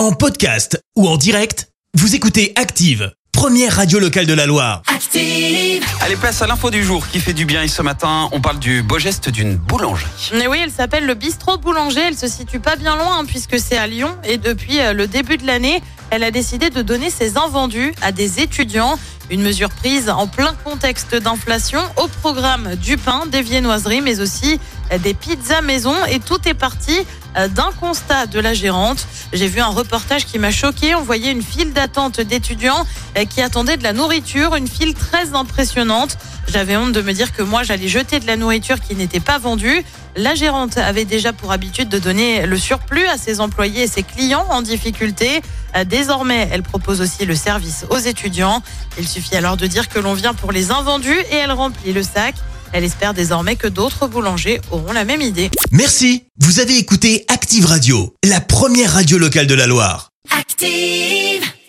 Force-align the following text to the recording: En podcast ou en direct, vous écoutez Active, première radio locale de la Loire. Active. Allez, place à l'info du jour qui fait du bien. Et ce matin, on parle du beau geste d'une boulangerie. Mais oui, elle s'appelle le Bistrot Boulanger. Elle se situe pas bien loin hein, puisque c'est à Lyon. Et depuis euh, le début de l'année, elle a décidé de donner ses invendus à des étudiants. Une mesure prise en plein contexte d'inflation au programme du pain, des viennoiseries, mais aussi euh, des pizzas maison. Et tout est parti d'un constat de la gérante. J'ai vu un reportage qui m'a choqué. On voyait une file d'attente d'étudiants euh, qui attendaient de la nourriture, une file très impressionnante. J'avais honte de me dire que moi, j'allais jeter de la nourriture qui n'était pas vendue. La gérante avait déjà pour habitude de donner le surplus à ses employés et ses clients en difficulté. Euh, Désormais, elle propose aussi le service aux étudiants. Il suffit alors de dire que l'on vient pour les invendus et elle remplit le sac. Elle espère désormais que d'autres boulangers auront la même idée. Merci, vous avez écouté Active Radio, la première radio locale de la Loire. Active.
En 0.00 0.12
podcast 0.12 0.82
ou 0.96 1.06
en 1.06 1.18
direct, 1.18 1.68
vous 1.92 2.14
écoutez 2.14 2.54
Active, 2.56 3.12
première 3.32 3.76
radio 3.76 3.98
locale 3.98 4.24
de 4.24 4.32
la 4.32 4.46
Loire. 4.46 4.80
Active. 4.86 5.84
Allez, 6.00 6.16
place 6.16 6.40
à 6.40 6.46
l'info 6.46 6.70
du 6.70 6.82
jour 6.82 7.06
qui 7.06 7.20
fait 7.20 7.34
du 7.34 7.44
bien. 7.44 7.62
Et 7.62 7.68
ce 7.68 7.82
matin, 7.82 8.30
on 8.32 8.40
parle 8.40 8.58
du 8.58 8.82
beau 8.82 8.98
geste 8.98 9.28
d'une 9.28 9.56
boulangerie. 9.56 10.30
Mais 10.32 10.46
oui, 10.46 10.58
elle 10.62 10.70
s'appelle 10.70 11.04
le 11.04 11.12
Bistrot 11.12 11.58
Boulanger. 11.58 12.00
Elle 12.00 12.16
se 12.16 12.28
situe 12.28 12.60
pas 12.60 12.76
bien 12.76 12.96
loin 12.96 13.18
hein, 13.18 13.24
puisque 13.26 13.58
c'est 13.58 13.76
à 13.76 13.86
Lyon. 13.86 14.16
Et 14.24 14.38
depuis 14.38 14.80
euh, 14.80 14.94
le 14.94 15.06
début 15.06 15.36
de 15.36 15.46
l'année, 15.46 15.82
elle 16.08 16.24
a 16.24 16.30
décidé 16.30 16.70
de 16.70 16.80
donner 16.80 17.10
ses 17.10 17.36
invendus 17.36 17.92
à 18.00 18.10
des 18.10 18.40
étudiants. 18.40 18.98
Une 19.30 19.42
mesure 19.42 19.68
prise 19.68 20.08
en 20.08 20.28
plein 20.28 20.54
contexte 20.64 21.14
d'inflation 21.14 21.80
au 21.98 22.08
programme 22.08 22.74
du 22.76 22.96
pain, 22.96 23.26
des 23.26 23.42
viennoiseries, 23.42 24.00
mais 24.00 24.20
aussi 24.20 24.58
euh, 24.92 24.98
des 24.98 25.12
pizzas 25.12 25.60
maison. 25.60 25.94
Et 26.06 26.20
tout 26.20 26.48
est 26.48 26.54
parti 26.54 27.00
d'un 27.36 27.70
constat 27.78 28.26
de 28.26 28.40
la 28.40 28.54
gérante. 28.54 29.06
J'ai 29.32 29.46
vu 29.46 29.60
un 29.60 29.68
reportage 29.68 30.26
qui 30.26 30.38
m'a 30.38 30.50
choqué. 30.50 30.94
On 30.94 31.02
voyait 31.02 31.30
une 31.30 31.42
file 31.42 31.72
d'attente 31.72 32.20
d'étudiants 32.20 32.86
euh, 33.16 33.24
qui 33.24 33.40
attendaient 33.42 33.76
de 33.76 33.82
la 33.82 33.92
nourriture, 33.92 34.56
une 34.56 34.68
file 34.68 34.94
très 34.94 35.34
impressionnante. 35.34 36.18
J'avais 36.48 36.76
honte 36.76 36.92
de 36.92 37.02
me 37.02 37.12
dire 37.12 37.32
que 37.32 37.42
moi, 37.42 37.62
j'allais 37.62 37.86
jeter 37.86 38.18
de 38.18 38.26
la 38.26 38.36
nourriture 38.36 38.80
qui 38.80 38.96
n'était 38.96 39.20
pas 39.20 39.38
vendue. 39.38 39.84
La 40.16 40.34
gérante 40.34 40.76
avait 40.78 41.04
déjà 41.04 41.32
pour 41.32 41.52
habitude 41.52 41.88
de 41.88 41.98
donner 41.98 42.44
le 42.46 42.58
surplus 42.58 43.06
à 43.06 43.16
ses 43.16 43.40
employés 43.40 43.84
et 43.84 43.86
ses 43.86 44.02
clients 44.02 44.46
en 44.50 44.62
difficulté. 44.62 45.42
Euh, 45.76 45.84
Désormais, 45.84 46.48
elle 46.52 46.62
propose 46.62 47.00
aussi 47.00 47.26
le 47.26 47.36
service 47.36 47.84
aux 47.90 47.98
étudiants. 47.98 48.62
Il 48.98 49.06
suffit 49.06 49.36
alors 49.36 49.56
de 49.56 49.66
dire 49.66 49.88
que 49.88 50.00
l'on 50.00 50.14
vient 50.14 50.34
pour 50.34 50.50
les 50.50 50.72
invendus 50.72 51.18
et 51.30 51.36
elle 51.36 51.52
remplit 51.52 51.92
le 51.92 52.02
sac. 52.02 52.34
Elle 52.72 52.84
espère 52.84 53.14
désormais 53.14 53.56
que 53.56 53.66
d'autres 53.66 54.06
boulangers 54.06 54.60
auront 54.70 54.92
la 54.92 55.04
même 55.04 55.20
idée. 55.20 55.50
Merci, 55.72 56.24
vous 56.38 56.60
avez 56.60 56.78
écouté 56.78 57.24
Active 57.28 57.66
Radio, 57.66 58.14
la 58.24 58.40
première 58.40 58.92
radio 58.92 59.18
locale 59.18 59.46
de 59.46 59.54
la 59.54 59.66
Loire. 59.66 60.10
Active. 60.30 61.50